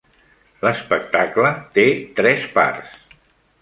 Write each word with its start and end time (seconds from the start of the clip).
L'espectacle 0.67 1.53
té 1.79 1.87
tres 2.23 2.51
parts. 2.59 3.01